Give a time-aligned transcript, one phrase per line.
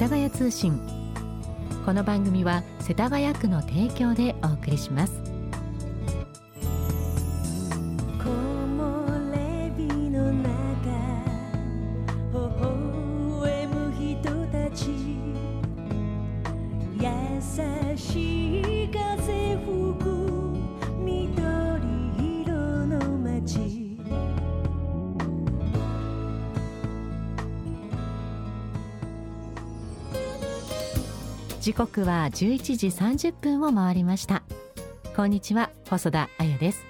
[0.00, 0.80] 田谷通信。
[1.84, 5.29] この番組は世田谷区の提供でお送りします。
[31.70, 34.42] 時刻は11時30分を回りました。
[35.14, 36.84] こんにちは細田彩です。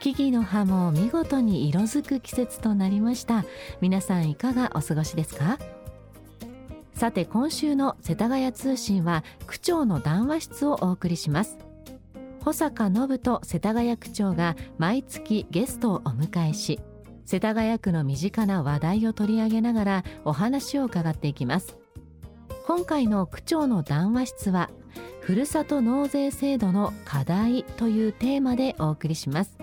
[0.00, 3.44] 木々の葉も見事に色づく季節となりました。
[3.82, 5.58] 皆さんいかがお過ごしですか？
[6.94, 11.58] さて今週の世田谷通信は区長の談話室をお送りします。
[12.40, 16.80] 保坂信人世田谷区長が毎月ゲストをお迎えし
[17.26, 21.81] 世田谷区の身近な話題を取り上げながらお話を伺っていきます。
[22.64, 24.70] 今回の区長の談話室は
[25.20, 29.58] ふるさと納税制度の課題というテーマでお送りします。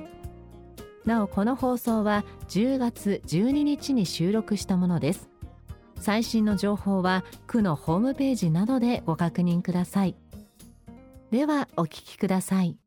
[1.06, 5.30] なおこの放送は10月12日に収録したものです。
[6.00, 10.16] 最新の情報は区のホームページなどでご確認ください。
[11.32, 12.78] ではお聞きください。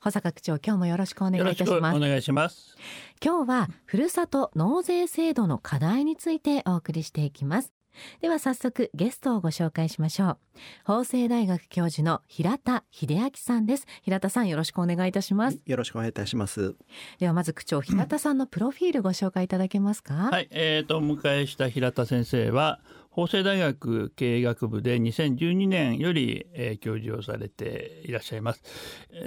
[0.00, 1.96] 保坂区長今日もよろしくお願いいたします。
[1.96, 2.76] お願いします。
[3.24, 7.72] 今日はふるさと納税制度の課題についてお送りしていきます
[8.20, 10.38] では早速ゲストをご紹介しましょう。
[10.84, 13.86] 法政大学教授の平田秀明さんです。
[14.02, 15.60] 平田さんよろしくお願いいたします。
[15.66, 16.74] よろしくお願いいたします。
[17.18, 28.62] ではまず区長平田さんのプロフィールご紹介いただけますか、はいえーと、お迎えした平田先生は法政大学経営学部で2012年より、えー、教授をされていらっしゃいます。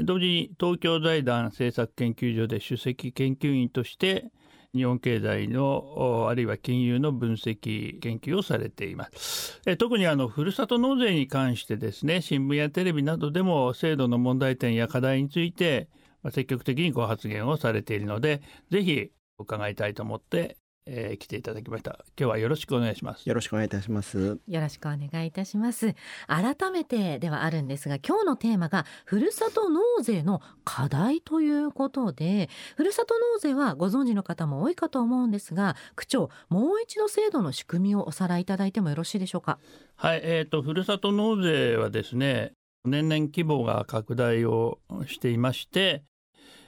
[0.02, 4.26] 同時に東京財団政策研究所で首席研究員として
[4.74, 9.62] 日本経済のあるいは金融の分析研究をされています。
[9.66, 15.90] え特にあのふるさと納税に関してですね新聞やテレビなどでも制度の問題点や課題について
[16.32, 20.58] 積極的にご発言をされているのでぜひ伺いたいと思って
[20.90, 22.00] えー、来ていただきました。
[22.18, 23.28] 今日はよろしくお願いします。
[23.28, 24.40] よろしくお願いいたします。
[24.48, 25.94] よろしくお願いいたします。
[26.28, 39.60] 改めてではあるんですが今日のテーマがふるさと納税の課題ということでふるさと納税はご存知の方も多いかと思うんですが区長もう一度制度の仕組みをおさらいいただいてもよろしいでしょうか？
[39.96, 42.54] はいえーと、とふるさと納税はですね
[42.86, 46.04] 年々規模が拡大をしていまして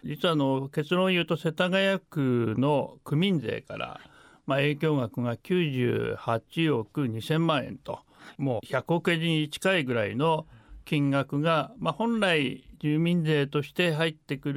[0.03, 3.99] 実はあの結論を言うと世田谷区の区民税から、
[4.49, 7.99] まあ、影響額が98億2000万円と
[8.39, 10.47] もう100億円に近いぐらいの
[10.85, 14.51] 金額が、まあ、本来住民税として入ってく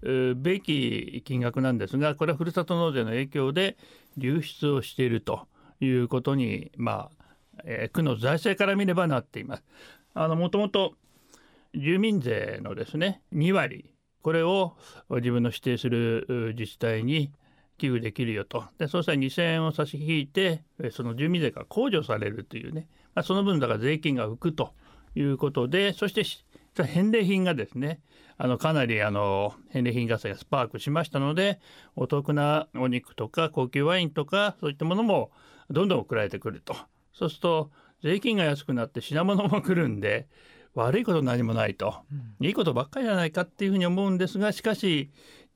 [0.00, 3.76] るべき金額なんですがこれはふるさと納税の影響で
[4.16, 5.48] 流出をしていると
[5.80, 9.64] いうことに、まあえー、区の財政から見ればなっています。
[10.14, 10.94] あのもともと
[11.74, 13.90] 住民税のですね2割
[14.22, 14.76] これを
[15.10, 17.32] 自分の指定する自治体に
[17.78, 18.64] 寄付できるよと。
[18.78, 24.72] でそうしたら2,000円を差し引いてその住民税が控除されるというね、まあ、その分だから税金が浮くと
[25.14, 26.24] いうことでそして
[26.84, 28.00] 返礼品がですね
[28.38, 31.60] あのかなりあの返礼品合戦がスパークしましたので
[31.94, 35.30] お得なお肉とか高級ワインとかそういったものも
[35.70, 36.76] どんどん送られてくると。
[37.12, 37.70] そうすると
[38.02, 40.28] 税金が安くなって品物も来るんで
[40.74, 45.10] 悪いこと何もないと、うん、いいことばっかりじゃないかっていうふうに思うんですがしかし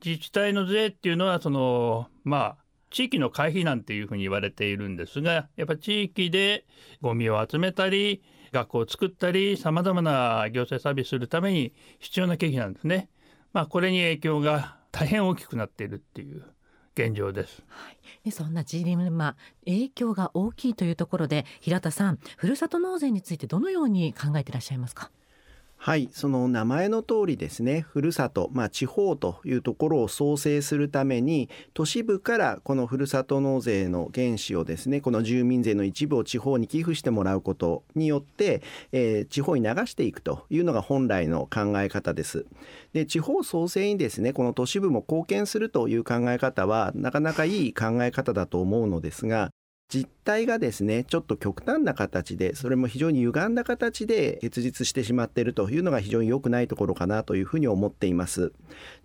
[0.05, 2.57] 自治体の税っていうのはそのまあ
[2.91, 6.67] 地域の会費なんていうふうに言われているんですがやっぱ地域で
[7.01, 8.23] ゴミを集めたり
[8.53, 13.09] 学校を作ったりさまざまな行政サービスするために必要な経費なんですね。
[13.53, 16.45] まあ、これに影響が大変大きくなっているっていう
[16.95, 17.63] 現状です。
[17.69, 17.93] は
[18.25, 25.11] い、そんなジレンマ影響が大きいというところで平田さんふるさと納税についてどのように考えていらっしゃいますか？
[25.83, 38.61] はいその名前の通りですねふるさと、まあ、地方というところを創生するために都市部からこのふるさと納税の原資をですねこの住民税の一部を地方に寄付してもらうことによって、
[38.93, 42.45] えー、地方に流していくというのが本来の考え方です。
[42.93, 49.51] で地方創生にですねこの都市部も貢献するという考え方はなかなかいい考え方だと思うのですが
[49.93, 58.53] 実態がですねちょっと極端な形でそれも非常に歪んだ形で結実してしまっているというのが非常に良くないところかなというふうに思っています。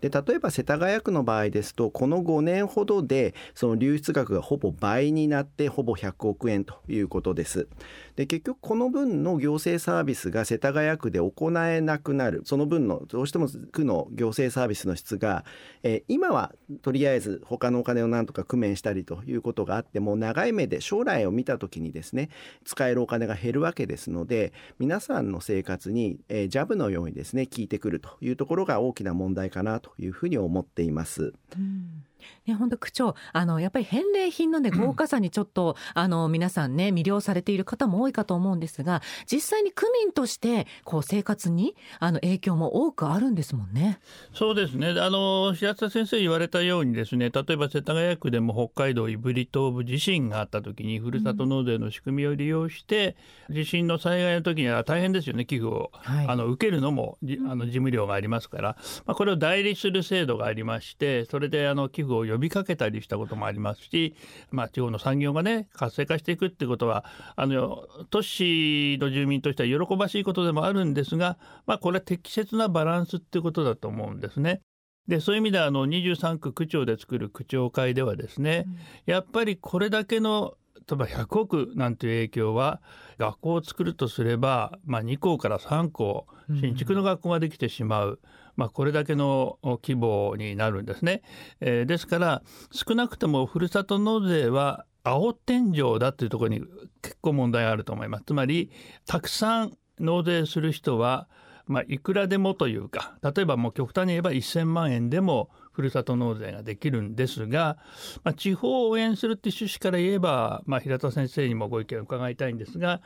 [0.01, 7.67] で例えば世田谷区の場合ですとこの5年ほどでその流出額がほぼ倍になってほぼ100億円ということです。
[8.15, 12.43] で結局この分の行政サービスが世田谷区で行えなくなる。
[12.45, 15.45] その分のどうしても区の行政サービスの質が、
[15.81, 16.53] えー、今は
[16.83, 22.29] とりあえず他のお金をなんとか工面したりということがあっても長い目でで将来を見た時にですね
[22.65, 31.33] 使えるお金が減るわけですので皆さんの生活に、えー、ジャブのようにですね効いてくるというところが大きな問題かなというふうに思っています。
[31.57, 32.03] うん
[32.45, 39.01] ね、本当区長あのやっぱり返礼品の、ね、豪華さにちょっと、あの皆さんね魅了されている方も多いかと思うんですが
[39.31, 43.99] 実際に区民としてこう生活にあの影響も多くあるんですもんね。
[44.33, 44.89] そうですね。
[44.99, 53.15] あの白田先生言われたようにですね例えば世田谷区でも北海道胆振東部地震があった時にふるさと納税の仕組みを利用して、
[53.49, 64.15] うん、地震の災害の時には大変ですよね寄付を、はい、あの受けるのもあの事務料がありますから、まあ、これを代理する制度がありましてそれであの寄付を呼びかけたりしたこともありますし、
[64.51, 74.61] まあ、地方の産業がね活性化していくっていうことはあの都市の住民としては喜ばしいことでもあるんですが、まあ、これは適切なバランスっていうことだと思うんですね。
[75.07, 80.55] でそういう意味ではあの23区区長で作る区長会ではですね、うん、やっぱりこれだけの
[80.87, 82.81] 例えば100億なんていう影響は
[83.17, 88.19] 学校を作るとすれば、まあ、2校から3校新築の学校ができてしまう、うん、
[88.55, 91.21] まあ、これだけの規模になるんですね。
[91.59, 96.61] えー、ですから少なくともふるさと納税は青天井だというところに
[97.01, 98.25] 結構問題があると思います。
[98.25, 98.71] つまり
[99.05, 101.27] たくさん納税する人は
[101.67, 107.77] まあ、いくらでもというか例えばもう極端に言えば1000万円でもふるさと納税ができるんですが、
[108.23, 113.01] まあ、地方を応援するって趣旨から言えば、まあ、平田先生にもご意見を伺いたいんですが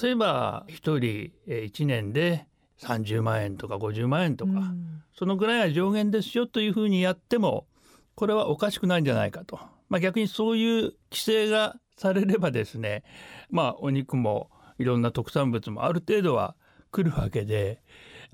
[0.00, 2.46] 例えば1人1年で
[2.80, 7.66] 30万円とか50万円とか、うん、そのぐらいが上限ですよというふうにやっても
[8.14, 9.58] これはおかしくないんじゃないかと、
[9.88, 13.02] まあ、逆にそういう規制がされればですね
[13.50, 16.54] まあお肉もいろんな特産物もある程度は
[16.90, 17.82] 来るわけで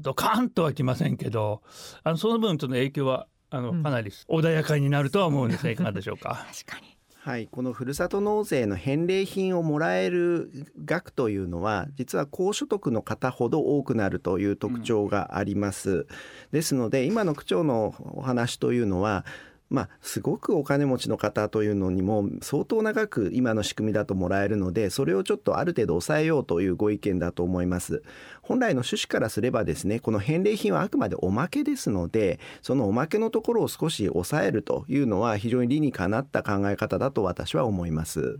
[0.00, 1.62] ドカンとは来ませんけど
[2.02, 6.46] あのその分との影響はあの、かなり穏やかになるとは思うんですがいかがでしょうか？
[6.66, 6.91] 確かに
[7.24, 10.50] はい、このふるさと納税の返礼品をもらえる
[10.84, 16.08] 額というのは実は高所得の方ほど多くなるという特徴があります。
[16.50, 19.24] ですので今の区長のお話というのは
[19.72, 28.02] まあ、すごくお金持ちの方というのにも相当長く今の仕組みだともらえるのでそれをちょっとある程度抑えようというご意見だと思います
[28.42, 38.38] 本来の趣旨からすればですねこの返礼品はあくまでおまけですのでそのおまけのところを少し抑えるというのは非常に理にかなった考え方だと私は思います。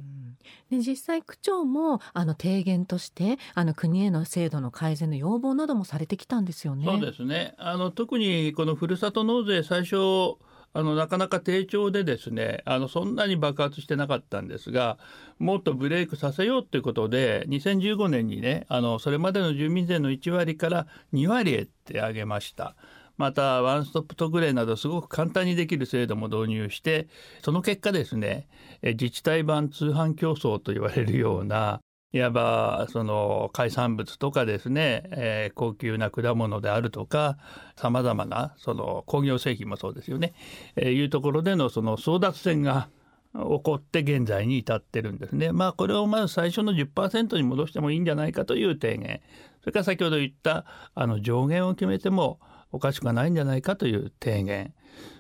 [0.70, 6.86] で実際区長もあの提言としてあの国への制度の改善の要望などもされてきたんですよね。
[6.86, 10.36] そうですねあの特にこのふるさと納税最初
[10.74, 14.98] あのなかなか低調でですねあのそんなに爆発してなかったんですが
[15.38, 22.74] もっとブレイクさせようということで2015年にねあのそれまでの住民税の1割から2割へって上げました。
[23.18, 27.08] またワンストップ特例などすごく簡単にできる制度も導入して
[27.44, 28.48] その結果ですね
[28.82, 31.80] 自治体版通販競争と言われるような
[32.12, 37.38] いわばその海産物とかですね、えー、高級な果物であるとか
[37.76, 40.34] さまざまなその工業製品もそうですよね、
[40.76, 42.88] えー、いうところでのその争奪戦が
[43.34, 45.52] 起こって現在に至ってるんですね。
[45.52, 49.22] まあこれをまず最初の10%に戻してもいいんじゃないかという提言
[49.60, 52.40] それから先ほど言ったあの上限を決めても
[52.72, 54.74] おかしくはないんじゃないかという提言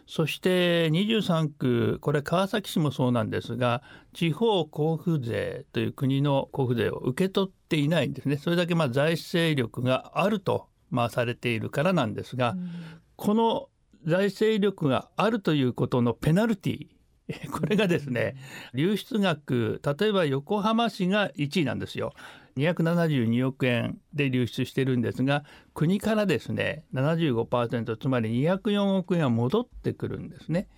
[0.06, 3.82] そして23区これ川崎市もそうなんですが
[4.12, 12.70] 地方交付税という国の交付税を受け取っていないんですねそれだけまあ財政力があるとまあされているからなんですが、うん、
[13.16, 13.68] この
[14.06, 16.86] 財政力があるということのペナルティ
[17.50, 18.36] これがですね
[18.74, 22.12] 流出額例えば横浜市が1位なんですよ。
[22.56, 25.44] 272億円で流出してるんですが
[25.74, 30.68] 国からですね75%つまり204億円は戻ってくるんですね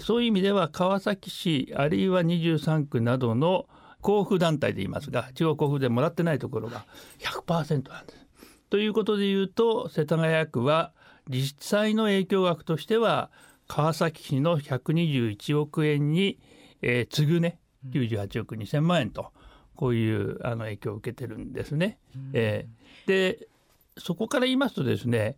[0.00, 3.66] そういう意味では川崎市あるいは23区などの
[4.02, 6.86] 交付団体で言いますが地方交付でもらってないところが
[7.18, 8.26] 100%なんです。
[8.70, 10.92] ということでいうと世田谷区は
[11.28, 13.30] 実際の影響額としては
[13.66, 16.38] 川崎市の121億円に、
[16.82, 17.58] えー、次ぐね
[17.90, 19.32] 98億2000万円と
[19.78, 21.98] こういうあの影響を受けてるんですね。
[22.32, 23.48] えー、で
[23.96, 25.36] そこから言いますとですね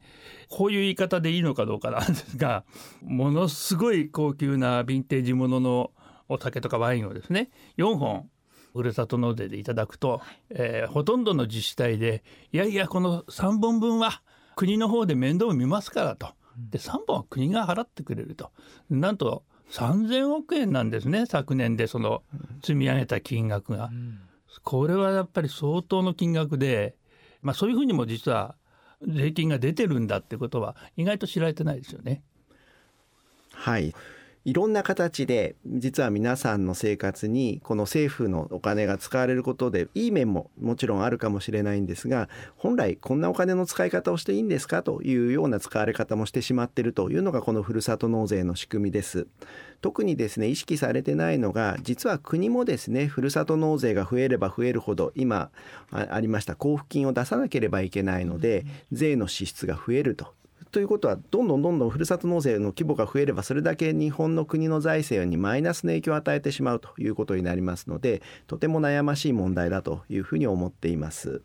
[0.49, 2.65] こういう言い方でいいのかどうかなんですが
[3.03, 5.91] ものすごい高級なヴィンテージものの
[6.31, 8.31] お酒とかワインをですね4本
[8.73, 14.23] ふるさと納税でいただくと、えー、ほとんどの自治体でいやいやこの3本分は
[14.57, 16.29] 国の方で面倒を見ますからと。
[16.71, 18.51] で3本は国が払ってくれると。
[18.89, 22.23] なんと3000億円なんですね昨年でその
[22.63, 23.87] 積み上げた金額が。
[23.87, 24.21] うん
[24.63, 26.97] これはやっぱり相当の金額で、
[27.43, 28.57] まあ、そういうふうにも実は
[29.07, 32.23] 税金が出てるんだってことは意外と知られてないですよね。
[33.53, 33.95] はい
[34.47, 44.83] いろんな形で実は皆さんの生活にこの政府のお金が使われることでいい面ももちろんあるかもしれないんですが本来こんなお金の使い方をしていいんですか？
[44.83, 49.27] というような使われ方もしてしまっているというのがこのふるさと納税の仕組みです。
[49.83, 55.51] 特にですね意識されてないのが実は国もですねふるさと納税が増えれば増えるほど今
[55.91, 60.35] ありました交付金を出さなければいけないので税の支出が増えると
[60.73, 71.43] ということはどんどんどんどんふるさと納税の規模が増えればそれだけ日本の国の財政にマイナスの影響を与えてしまうということになりますのでとても悩ましい問題だというふうに思っています。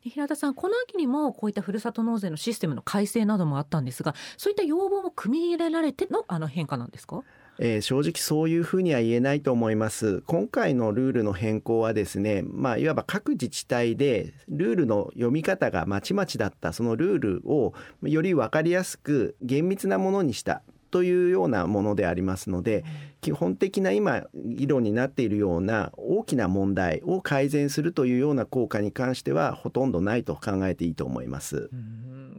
[0.00, 7.22] 平田さんこの秋にもこういったふるさと納税のシステムの改正などもあったんですがそういった要望も組み入れられてのあの変化なんですか？
[7.58, 10.22] えー、正直そういうふうには言えないと思います。
[10.26, 20.62] 今回のルールの変更はですね、まあ、いわば各自治体でルールの読み方がまちまちだったそのルールをより分かりやすく厳密なものにした
[20.94, 22.84] というようなものでありますので、
[23.20, 31.68] 基本的な今議論になっているような大きな問題を改善するというような効果に関してはほとんどないと考えていいと思います。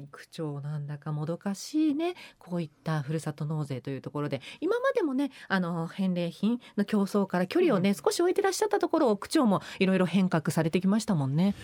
[0.09, 2.15] 区長なんだかもどかしいね。
[2.39, 4.41] こういったふるさと納税というところで。
[4.61, 11.55] 今までもねあの返礼品の競争から距離をね、少し置いてらっしゃったところを区長もいろいろ変革されてきましたもんね。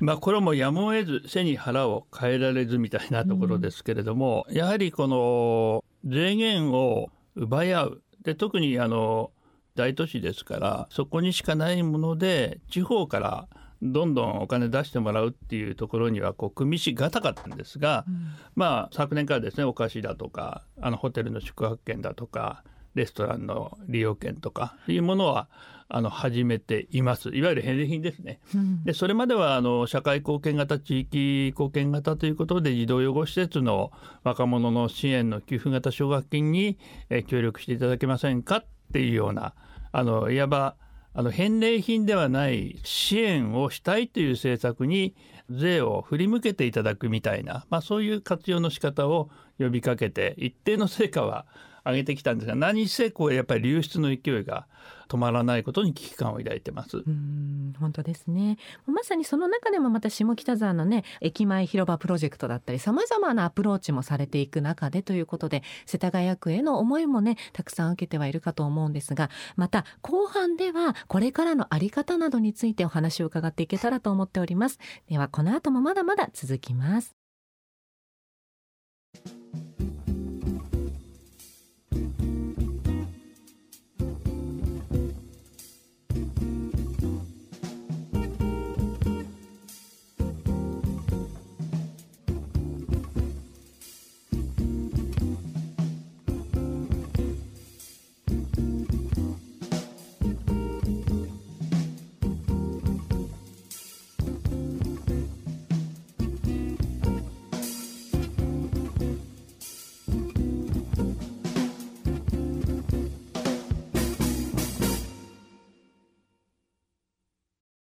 [0.00, 8.02] まあ、これもやむを得ず背に腹を変えられずみたいなところですけれども、うん、やはりこの税源を奪い合う。
[8.22, 9.32] で特にあの
[9.74, 13.48] 大都市ですからそこにしかないもので地方から
[13.82, 22.62] どんどんお金出してもらうっていうところにはこう組みしがたかったんですが、うん、まあ昨年からですねお菓子だとかあのホテルの宿泊券だとか
[22.94, 25.48] レストランの利用券とかいうものは
[25.88, 27.30] あの始めています。
[27.34, 33.92] いわゆる返礼品ですね、うん、でそれまではあの社会貢献型地域貢献型ということで児童養護施設の
[34.24, 36.78] 若者の支援の給付型奨学金に、
[37.10, 39.54] え協力していただけませんかっていうような
[39.92, 40.76] あのいわば
[41.14, 45.14] あの返礼品ではない支援をしたいという政策に
[45.50, 51.44] 税を振り向けていただくみたいな、まあ、そういう活用の仕方を呼びかけて一定の成果は
[51.84, 54.66] 上げてきたんですが何せこうやっぱり流出の勢いが
[55.08, 56.98] 止まらないことに危機感を抱いてます。
[56.98, 58.56] うん本当ですね。
[58.86, 74.78] まさにその中でもまた下北沢のね駅前広場プロジェクトだったりさまざまなアプローチもされていく中でということで世田谷区への思いもねたくさん受けてはいるかと思うんですがまた後半ではこれからのあり方などについてお話を伺っていけたらと思っております。
[75.08, 77.21] ではこの後もまだまだ続きます。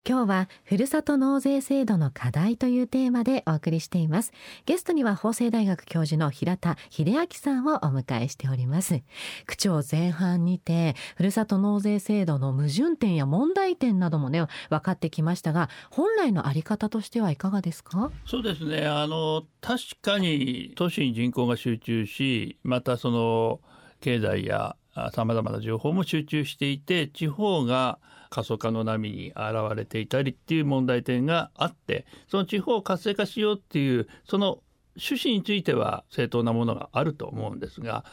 [0.10, 4.32] 今日はふるさと納税制度の課題というテーマでお送りしています。
[4.66, 9.04] ゲストには法政大学教授の平田秀明さんをお迎えしております。
[9.46, 18.10] 区長前半にてふるさと納税制度の矛盾点や問題点などもね分かってきましたが本来のあり方としてはいかがですか？
[18.26, 18.88] そうですね。
[18.88, 23.60] あの確かに都市に人口が集中しまたその
[24.02, 24.76] 経済や
[25.14, 29.38] さまざまな情報も集中していて地方が過疎化の波に現
[29.76, 34.60] れていたりっていう問題点があってその地方を活性化しようっていうその
[34.96, 38.04] 趣旨については正当なものがあると思うんですが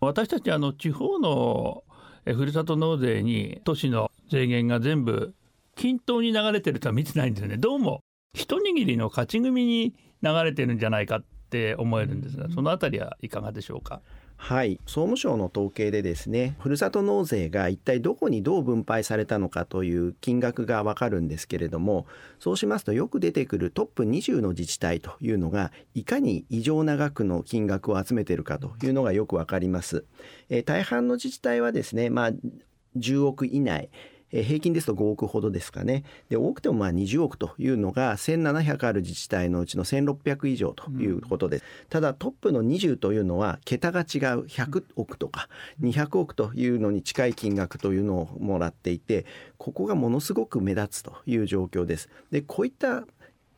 [0.00, 1.84] 私たちあの地方の
[2.24, 5.34] ふるさと納税に都市の税源が全部
[5.74, 8.00] 均等に流れてるとは見てないんですよねどうも
[8.34, 14.00] 一握りの勝ち組に流れてるんじゃないかって思えるんですがそのあたりはいかがでしょうか？
[14.36, 22.06] はい総務省の統計でですねふるさと納税が一体どこにどう分配されたのかという金額がわかるんですけれども
[22.38, 30.04] そうしますとよく出てくるトップ20の自治体というのがいかに異常な額の金額を集めてるかというのがよく分かります。
[30.48, 32.30] え、大半の自治体はですねまあ
[32.96, 33.90] 10億以内
[34.30, 36.04] 平均ですと5億ほどですかね。
[36.28, 44.46] で多くてもまあ20億というのが1700ある自治体のうちの1600以上ということです、うん、ただトップの20というのは桁が違う。
[44.46, 45.48] 100億とか
[45.80, 49.26] 200億というのに近い金額というのをもらっていて
[49.58, 52.08] ここがものすごく目立つという状況です。
[52.30, 53.06] でこういった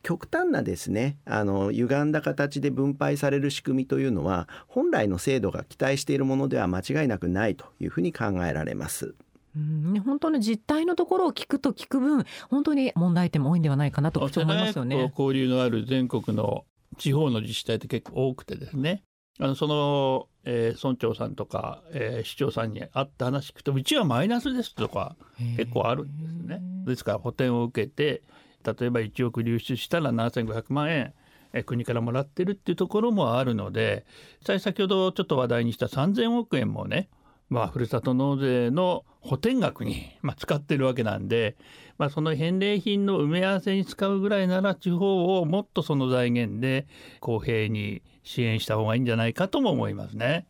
[0.01, 9.15] 極端なですねあの歪んだ形で分配される仕組みというのは本来の制度が期待しているものでは間違いなくないというふうに考えられます。
[9.55, 15.11] うん本当の実態のところを聞くと聞く分本当に問題点も多いんではないかなと思いますよね。
[15.17, 16.65] 交流のある全国の
[16.97, 19.03] 地方の自治体って結構多くてですね
[19.39, 25.15] あのその、えー、村長さんとか、えー、市長さんに会った話聞くとうちはマイナスですとか
[25.57, 26.61] 結構あるんですね。
[26.85, 28.21] ですから補填を受けて
[28.63, 31.13] 例えば1億流出したら7500万円
[31.65, 34.05] 国からもらってるっていうところもあるので
[34.43, 37.09] 先ほどちょっと話題にした3,000億円もね
[37.49, 41.57] まあ、ふるさと納税の補填額に、 まあ、使ってるわけなんで、
[41.97, 46.87] まあ、その返礼品の埋め合わせに使うぐらいなら地方をもっとその財源で
[47.19, 50.45] 公平に支援した方がいいんじゃないかとも思いますね。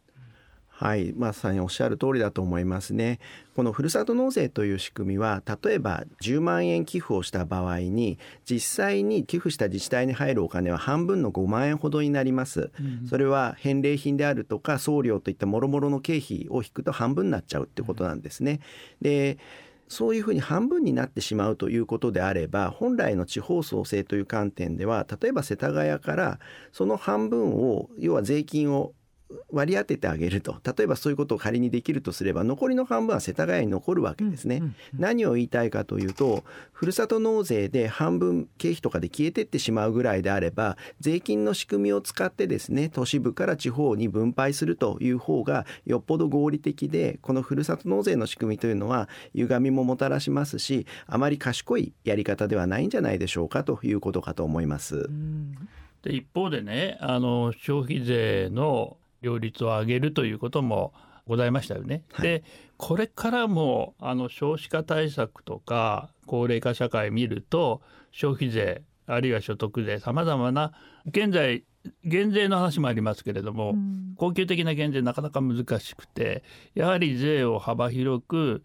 [0.79, 3.19] はいまさにおっしゃる通りだと思いますね。
[3.53, 8.17] このふるさと納税という仕組みは例えば10万円寄付をした場合に
[8.49, 12.71] 実際に寄付した自治体に入るお金は半分の5万円ほどになります。
[12.79, 18.61] うん、それは返礼品であるとか送料といったもろもろの経費を引くと半分になっちゃうってことなんですね。
[19.01, 19.37] で
[19.89, 26.39] そういうふうに半分になってしまうということであれば本来の地方創生という観点では例えば世田谷から
[26.71, 28.93] その半分を要は税金を
[29.51, 30.57] 割り当ててあげると。
[30.63, 55.09] 例えばそういうことを仮にできるとすれば残りの半分は世田谷に残るわけですね、うんうんうん、何を言いたいかというとふるさと納税で半分経費とかで消えてってしまうぐらいであれば税金の仕組みを使ってですね都市部から地方に分配するという方がよっぽど合理的でこのふるさと納税の仕組みというのは歪みももたらしますしあまり賢いやり方ではないんじゃないでしょうかということかと思います。
[56.03, 60.93] で一方でねあの消費税の両立を上げるということも
[61.27, 62.03] ございましたよね。
[62.11, 62.43] はい、で
[62.77, 70.73] これからもあの少子化対策とか高齢化社会見ると消費税あるいは所得税さまざまな
[71.05, 71.63] 現在
[72.03, 76.43] 減税の話もありますけれども、うん、恒久的な減税なかなか難しくて
[76.75, 78.63] やはり税を幅広く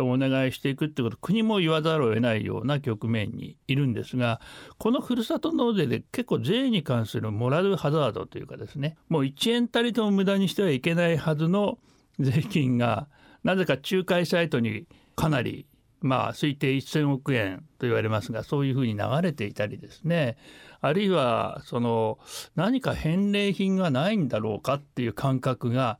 [0.00, 4.40] お願いしていくってこと国も言わざるを得ないような局面にいるんですが
[4.78, 11.78] このふるさと納税で結構税に関するモラルハザードというかですねもう1円たりとも無駄にしてはいけないはずの
[12.18, 13.08] 税金が
[13.42, 15.66] なぜか仲介サイトにかなり
[16.00, 20.36] まあ推定1000億円と言われますがそういうふうに流れていたりですね。
[20.82, 22.18] あるいはその
[22.56, 25.98] 何か返礼品がないんだろうかっていう感覚が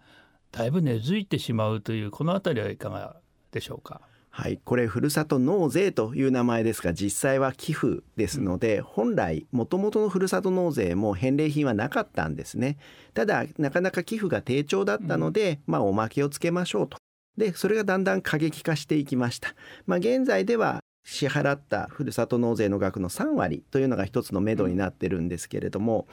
[0.52, 3.16] だいぶ根付いてしまうというこの辺りはいかが
[3.54, 4.02] でしょうか？
[4.28, 12.76] はい、これふるさと納税という名前ですが実際は寄付ですので、うん、本来もともとのふるさと納税も返礼品はなかったんですね。
[13.14, 16.98] ただなかなか寄付が低調だったので、うん、まあおまけをつけましょうと。
[17.36, 19.54] でそれがだんだん過激化していきました。
[19.86, 26.06] まあ現在では支払ったふるさと納税の額の3割というのが一つの目処になってるんですけれども、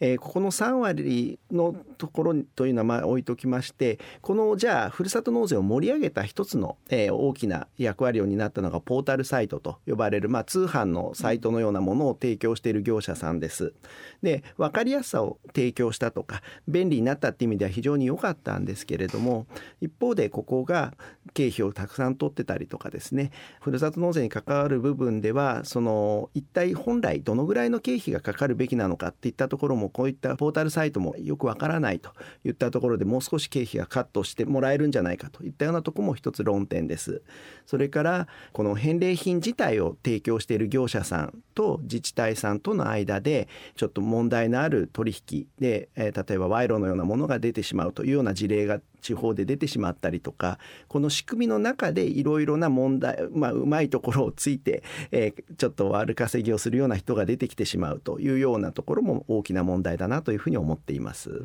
[0.00, 13.74] えー、ここの3割のところというのはまあ置いときましてこのじゃあふるさと納税を盛り上げた一つの、えー、大きな役割を担ったのがポータルサイトと呼ばれる、まあ、通販のサイトのようなものを提供している業者さんです。
[14.22, 19.46] で分かりやすさを提供したとか便利になったっていう意味では非常に良かったんですけれども
[19.80, 20.94] 一方でここが
[21.34, 23.30] 経費をたくさん取ってたりとかですね
[23.60, 32.10] ふるさと納税に関わる部分ではその一体本来どのぐらいの経費がかかるべきなのかっていったところもこういったポータルサイトもよくわからないと
[32.44, 37.22] いったところでもう少し経費がカットしてもらえるんじゃないかといったようなところも一つ論点です。
[37.66, 50.58] それからこの返礼品自体を提供している業者さんと自治体さんとの間でちょっと問題のある取引で、えー、例えば賄賂のようなものが出てしまうというような事例が地方で出てしまったりとか
[50.88, 61.42] この仕組みの中でいろいろな問題まあうまいところをついて、えー、ちょっと悪稼ぎをするような人が出てきてしまうというようなところも大きな問題だなというふうに思っています。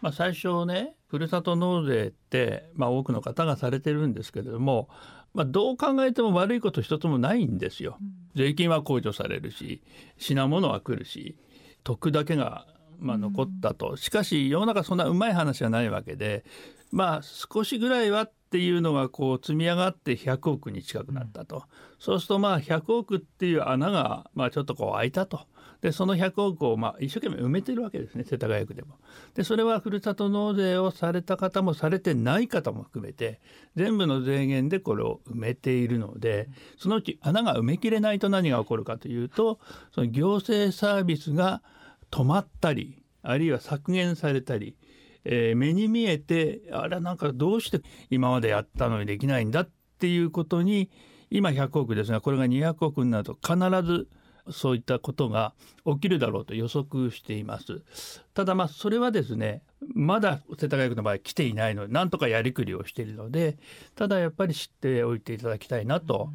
[0.00, 4.88] まあ、最初ねふるさと納税って、まあ、多くの方がされてるんですけれども、
[5.34, 7.98] まあ、どう考えても悪いこと一つもないんですよ。
[8.36, 9.82] 税金は控除されるし
[10.16, 11.36] 品物は来るし
[11.82, 12.66] 得だけが
[13.00, 16.44] まあ残ったと、しかし世の中そんなうまい話はないわけで
[16.90, 21.62] まあ少しぐらいはっていうのがこう積み上がって100億に近くなったと、うん、
[21.98, 25.40] そうするとまあ100億っていう穴がまあちょっとこう開いたと。
[25.80, 28.96] でその100億をまあ一生懸命埋めてるわけですね世田谷区でも。
[29.34, 33.40] でそれはふるさと納税をされた方もされてない方も含めて
[33.76, 36.48] 全部の税源でこれを埋めているので
[36.78, 39.60] そのうち穴が埋めきれないと何が起こるかというと
[39.94, 41.62] その行政サービスが
[42.10, 44.76] 止まったりあるいは削減されたり、
[45.24, 50.90] えー、目に見えてあれなんかどうして今までやったのにできないんだっていうことに
[51.30, 54.08] 今100億ですがこれが200億になると必ず
[54.50, 55.52] そういったことが
[55.84, 57.82] 起きるだろうと予測しています。
[58.34, 59.62] ただまあそれはですね
[59.94, 63.58] まだ世田谷区の場合来ていないのでなんとかやりくりをしているので
[63.94, 66.30] ただやっぱり知っておいていただきたいなと、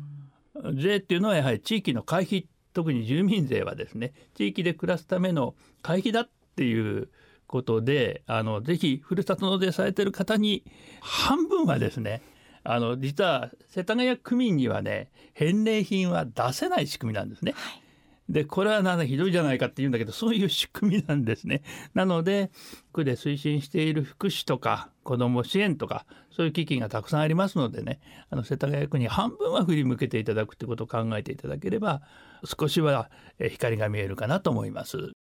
[0.76, 7.10] 税っていうのはやはり地域の会費特に住民税はですね地域で暮らすための会費だっていう
[7.48, 10.64] ことであのぜひふるさと納税されてる方に
[11.02, 12.22] 半分はですね
[12.64, 17.54] あの実は世田谷区民にはね返礼品は出せない仕組みなんですね。
[17.56, 17.84] はい
[18.30, 21.62] でこれはなんだひどいじゃないかって言うんだけどそういう仕組みなんですね。
[21.94, 22.52] なので
[22.94, 32.02] 区で推進している福祉とか子ども支援とかそういう基金がたくさんありますのでねあの世田谷区に半分は振り向けていただくってことを考えていただければ
[32.46, 33.10] 少しは
[33.52, 35.12] 光が見えるかなと思います。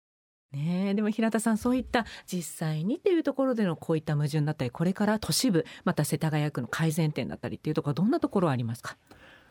[0.53, 8.95] ねでも平田さんそういった実際にっていうところでのこういった矛盾だったりこれから都市部また世田谷区の改善点だったりっていうところはどんなところありますか？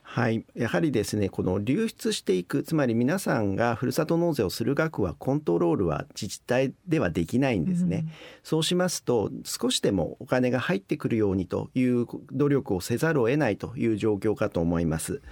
[0.05, 8.13] はい、やはりですねこの流出していくつまり皆さんがふるさと納税をする額はコントロールは自治体ではできないんですね、うん、
[8.43, 15.23] そうしますと少しでもお金が入ってくるようにという努力をせざるを得ないという状況かと思います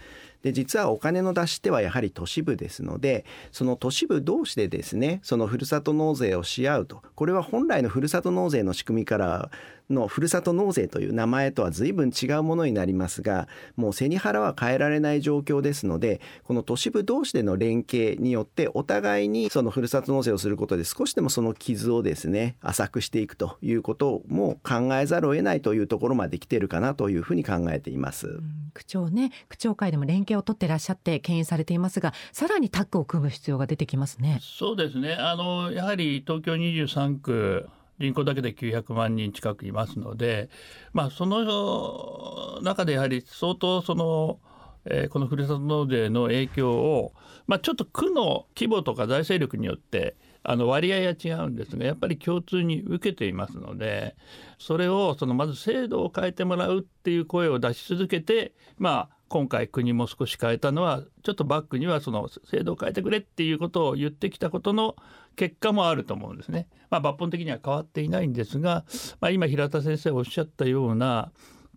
[0.42, 7.02] で実はお金の出し手はやはり都市部ですのでその都市部同士でですねそのふるさと納税をし合うと。
[7.14, 9.50] これは本来のふるさと納税の仕組みから
[9.90, 28.40] のふるさと納税という名前とは随分違うものになりますがもう背に腹は変えられない状況ですのでこの都市部同士での連携によってお互いにそのふるさと納税をすることで少しでもその傷をですね浅くしていくということも考えざるを得ないというところまで来てるかなというふうに考えています。
[28.74, 34.38] 区長ね区長会でも連携を取ってらっしゃって牽引されていますがさらにタッグを組む必要が出てきますね。
[34.40, 37.68] そうですねあのやはり東京23区
[38.00, 40.48] 人口だけで900万人近くいますので、
[40.92, 44.40] まあ、その中でやはり相当その、
[44.86, 47.12] えー、このふるさと納税の影響を、
[47.46, 54.16] まあ、ちょっと区の規模とか財政力によってあの割合は違うんですがやっぱり共通に受けていますので
[54.58, 64.96] それをそのまず制度を変えてもらうっていう声を出し続けてまあ今回国も少し変えたのはちょっとバックにはその制度を変えてくれっていうことを言ってきたことの
[65.36, 66.68] 結果もあると思うんですね。
[66.90, 68.84] まあ、抜本的には変わっていないんですが、
[69.20, 71.32] まあ、今平田先生おっしゃったような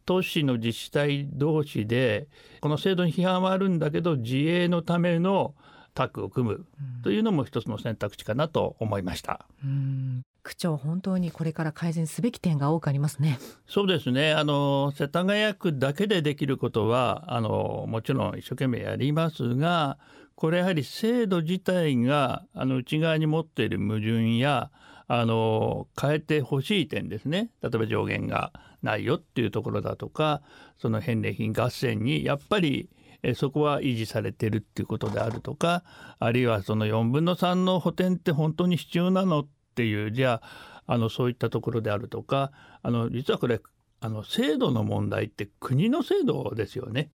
[0.06, 2.28] 都市の自治体同士で
[2.62, 5.56] この制度に批判はあるんだけど自衛のための
[5.94, 6.66] タッグを組む
[7.04, 9.46] というのも一つの選択肢かなと思いました。
[9.63, 13.39] うん区長本当にこれから改善すべき点が多くありますね。
[13.66, 14.34] そうですね。
[14.34, 19.98] あの世田谷区だけでできることはあのもちろん一生懸命やりますが、
[20.43, 24.71] これやはり制度自体があの内側に持っている矛盾や
[25.08, 27.49] あの変えてほしい点ですね。
[27.62, 28.51] 例えば上限が
[28.82, 30.41] ないよっていうところだとか、
[30.77, 32.89] その返礼品合戦にやっぱり
[33.36, 35.86] そこは維持されてるっていうことであるとか
[36.19, 40.41] あるいはその4分の3の補填って本当に必要なのっていうじゃ
[40.86, 42.51] ああのそういったところであるとか
[42.82, 43.62] あの実はこれ
[44.01, 47.12] あの制度の問題って国の制度ですよね。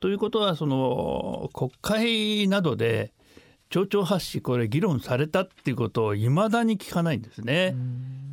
[0.00, 3.12] ということはその国会などで
[3.68, 7.74] 町長発しこれ議論されたっていうことをいまだに聞かないんですね。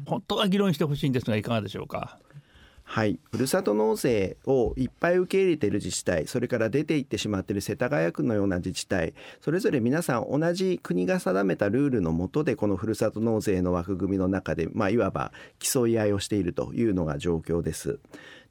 [0.05, 2.19] 本当は議論してほしいんですがいかがでしょうか？
[2.87, 17.97] はい、ふるさと納税をいっぱい受け入れている自治体それから出ていってしまっている世田谷区のような自治体それぞれ皆さん同じ国が定めたルールの下でこのふるさと納税の枠組みの中で、まあ、いわば競い合いをしているというのが状況です。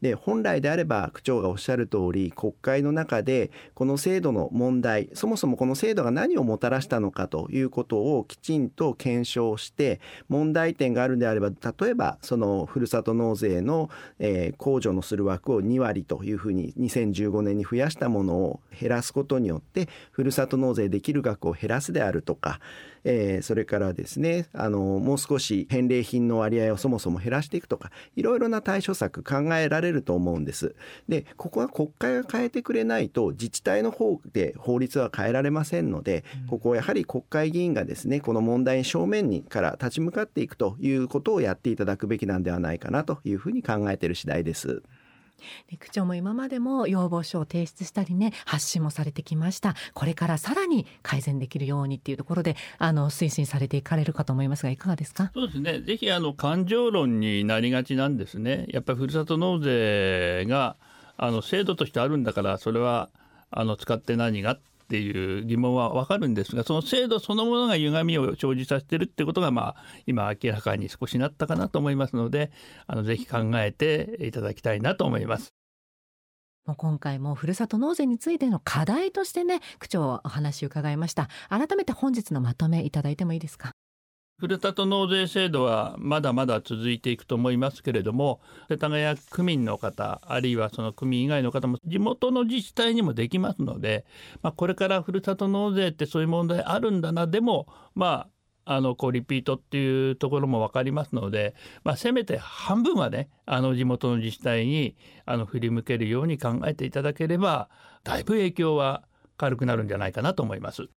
[0.01, 22.61] で本来であれば区長がおっしゃる通り国会の中でこの制度の問題そもそもこの制度が何をもたらしたのかということをきちんと検証して問題点があるんであれば例えばそのふるさと納税の、えー、控除のする枠を2割というふうに2015年に増やしたものを減らすことによってふるさと納税できる額を減らすであるとか
[23.05, 30.75] えー、それからですねあのもう少し返礼品の割合をそもそも減らしていくとかいろいろな対処策考えられると思うんです。
[31.09, 44.83] でここは国会が変えてくれないと自治体の方で法律は変えられませんのでここはやはり国会議員がですねこの問題正面にから立ち向かっていくということをやっていただくべきなんではないかなというふうに考えている次第です。
[45.79, 49.75] 区長も今までも要望書を提出したりね発信もされてきました。
[49.95, 55.31] これからさらに改善できるようにっていうところであの推進されていかれるかと思いますがいかがですか？
[55.35, 55.81] そうですね。
[55.81, 58.67] ぜひあの感情論になりがちなんですね。
[58.69, 60.77] やっぱりふるさと納税が
[61.17, 63.09] あの制度としてあるんだからそれは
[63.51, 72.51] あの使って何がっていう疑問はわかるんですがその制度そのものが歪みを生じさせてるってことが、まあ、今明らかに少しなったかなと思いますので
[72.87, 75.53] あのぜひ考えていただきたいなと思います。
[76.67, 83.73] もう今回もふるさと納税についての課題としてね区長お話を伺いました改めて本日のまとめいただいてもいいですか？
[84.37, 94.05] ふるさと納税制度はまだまだ続いていくと思いますけれども世田谷区民の方あるいはその区民以外の方も地元の自治体にもできますので、
[94.43, 107.69] まあ、これからふるさと納税ってそういう問題あるんだなでもまああのこうリピートっていうところも分かりますので、まあ、せめて半分はねあの地元の自治体にあの振り向けるように考えていただければ
[108.05, 109.05] だいぶ影響は
[109.37, 110.89] 軽くなるんじゃないかなと思います。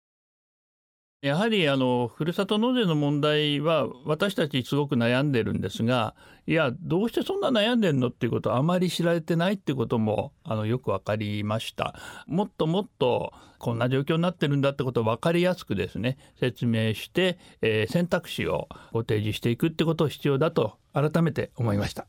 [1.21, 6.13] やはりあのふるさと納税の問題は私たちすごく悩んでるんですが
[6.45, 11.95] いやどうしてそんな悩んでるのっていうことあまり知られてないってこともあのよく分かりました
[12.27, 22.05] もっともっとこんな状況になってるんだってことを分かりやすくですね説明して、えー、選択肢をご提示していくってことを必要だと改めて思いました。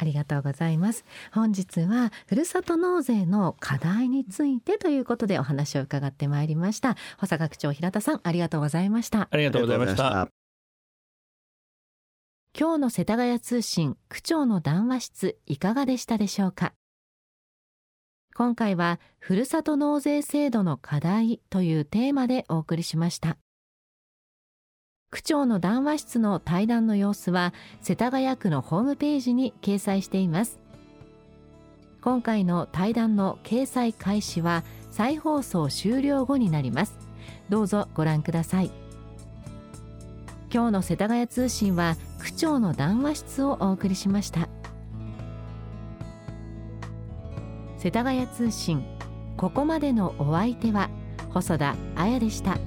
[0.00, 1.04] ありがとうございます。
[1.32, 6.96] 本日はふるさと納税の課題についてということでお話を伺ってまいりました。
[7.18, 9.28] 保坂区長平田さんありがとうございました。
[9.30, 10.28] ありがとうございました。
[12.58, 16.72] 今日の世田谷通信区長の談話室いかがでしたでしょうか？
[18.34, 23.36] 今回はふるさと納税制度の課題というテーマでお送りしました
[25.10, 30.58] 区長の談話室の対談の様子は世田谷区のホームページに掲載しています。
[32.02, 36.98] 今回の対談の掲載開始は再放送終了後になります。
[37.48, 38.70] どうぞご覧ください。
[40.52, 44.48] 今日の世田谷通信は区長の談話室をお送りしました。
[47.78, 48.84] 世田谷通信
[49.38, 50.90] ここまでのお相手は
[51.30, 52.58] 細田彩でした。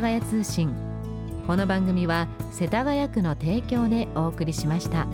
[0.00, 0.74] 谷通信
[1.46, 5.06] この番組は世田谷区の提供でお送りしました。